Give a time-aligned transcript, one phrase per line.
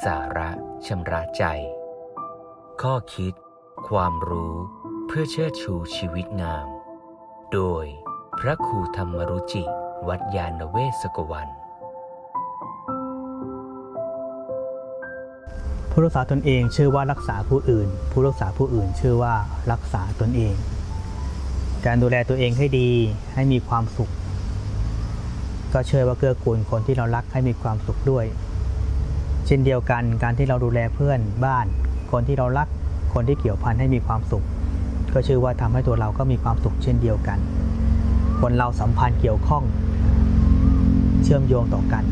[0.00, 0.50] สาระ
[0.86, 1.44] ชำระใจ
[2.82, 3.32] ข้อคิด
[3.88, 4.54] ความรู้
[5.06, 6.66] เพื่อเชิดชูชีวิตงาม
[7.52, 7.84] โดย
[8.40, 9.64] พระครูธรรมรุจิ
[10.08, 11.48] วัดยาณเวศกวัน
[15.90, 19.34] ผู้รักษาตนเองชื่อว่ารักษาผู้อื่น ผู้รักษาผู้อื่นชื่อว่า
[19.72, 20.54] รักษาตนเอง
[21.86, 22.90] การดูแลตัวเองให้ดี
[23.34, 24.12] ให้มีความสุข
[25.72, 28.26] ก็เชื่อว่าเกื้อกูลคนที่เรารักให้มีความสุขด้วย
[29.46, 31.66] เช่นเดียวกันการที่เราดูแลเพื่อนบ้าน
[32.12, 32.68] คนที่เรารัก
[33.14, 34.44] คนที่เกี่ยวพันให้มีความสุข
[35.14, 37.38] ก็ชื่อว่าทำให้ตัวเราก็มีความสุขเช่นเดียวกัน
[38.40, 39.64] คนเราสัมพันธ์เกี่ยวข้อง
[41.22, 42.04] เชื่อมโยงต่อกัน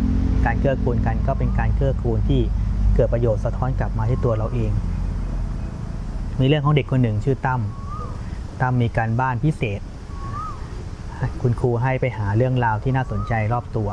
[0.45, 2.41] การเกื้อกูลกันก็เป็นการเกื้อกูลที่
[2.95, 4.73] เกิดประโยชน์สะท้อนกลับมาที่ตัวเราเอง
[6.41, 7.61] มีเรื่องของเด็กคนหนึ่งชื่อตั้ม
[8.61, 9.81] ตั้มมีการบ้านพิเศษ
[11.41, 13.89] คุณครูให้ไปหาเรื่องราวที่น่าสนใจรอบตัว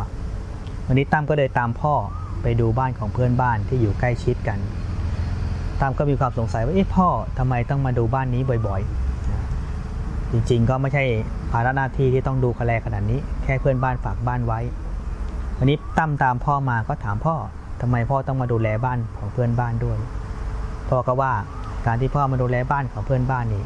[0.85, 1.93] วันนี้ตั้มก็เลยตามพ่อ
[2.41, 4.59] ไปดูบ้านของเพื่อนบ้านที่อยู่ใกล้ชิดกัน
[5.79, 7.07] ตั้มก็มีความสงสัยว่าเอ๊ะพ่อ
[7.37, 11.03] ทำไมต้องมาดูบ้านนี้บ่อยๆ จริงๆ ก็ไม่ใช่
[11.51, 14.59] ภาระหน้าที่ที่ต้องดูคแลขนาดนี้ แค่เพื่อนบ้านฝากบ้านไว้
[15.57, 17.35] วันนี้ตั้มตามพ่อมาก็ถามพ่อ
[17.81, 19.97] ทำไมพ่อต้องมาดูแลบ้านของเพื่อนบ้านด้วย
[20.89, 21.33] พ่อก็ว่า
[21.85, 23.63] การที่พ่อมาดูแลบ้านของเพื่อนบ้านนี่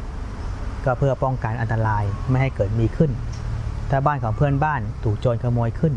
[0.84, 3.10] ก็เพื่อป้องกันอันตรายไม่ให้เกิดมีขึ้น
[3.90, 5.94] ถ้าบ้านของเพื่อนบ้านถูกโจรขโมยขึ้น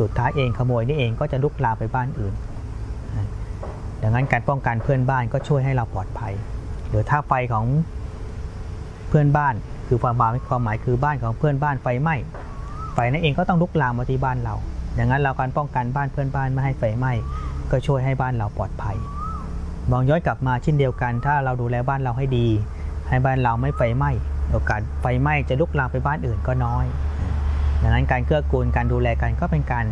[0.00, 2.34] สุดท้ายเองขโมยนี่เองก็จะลุกลามไปบ้านอื่น
[4.02, 6.32] ดังนั้นการป้องกันเพื่อนบ้านก็ช่วยให้เราปลอดภัย
[6.88, 7.64] หรือถ้าไฟของ
[9.08, 9.54] เพื่อนบ้าน
[9.88, 12.16] คือความหมายความหมายคือบ้านของเพื่อนบ้านไฟไหม้
[12.94, 14.54] ไฟนั่นเองก็ต้องลุกลามมาที่บ้านเรา
[14.98, 17.12] ดังนั้นเราการป้องกันบ้านเพื่อนบ้านไม่ให้ไฟไหม้
[17.70, 18.96] ก็ช่วยให้บ้านเราปลอดภัย
[19.90, 22.46] มองย้อนกลับมาเช่นเดียวกัน ถ้าเราดูแลบ้านเราให้ดี
[23.08, 24.10] ให้บ้านเราไม่ไฟไหม้
[24.52, 26.84] โอกาสไฟไหม้จะลุกลามไปบ้านอื่นก็น้อย
[27.82, 29.84] ดังนั้นการเกื้อกูลการดูแลกันก็เป็นการ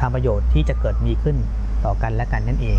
[0.00, 1.36] ทำประโยชน์ที่จะเกิดมีขึ้น
[1.84, 2.78] ต่อกันและกันนั่นเอง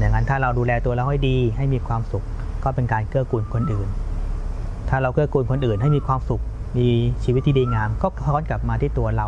[0.00, 2.24] ดังนั้นถ้าเราดูแลตัวเราให้ดีให้มีความสุข
[2.64, 3.88] ก็เป็นการเกื้อกูลคนอื่น
[4.88, 6.42] ถ้าเราเกื้อกูลคนอื่นให้มีความสุข
[6.78, 6.88] มี
[7.24, 9.26] ชีวิตที่ดีงาม ก็ค้อนกลับมาที่ตัวเรา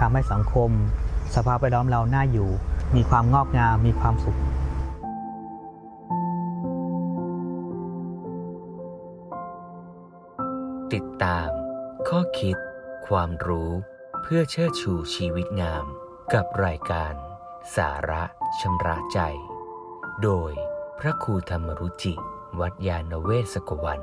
[0.00, 0.70] ทำให้สังคม
[1.34, 2.48] สภาพแวดล้อมเราน่าอยู่
[2.96, 4.38] มีความงอกงาม มีความสุข
[10.92, 11.48] ติดตาม
[12.08, 12.56] ข้อคิด
[13.06, 13.70] ความรู้
[14.22, 15.84] เพื่อเชิดชูชีวิตงาม
[16.34, 17.14] กับรายการ
[17.76, 18.22] สาระ
[18.60, 19.18] ชำระใจ
[20.22, 20.52] โดย
[20.98, 22.14] พระครูธรรมรุจิ
[22.60, 24.00] วัดยาณเวศกวัน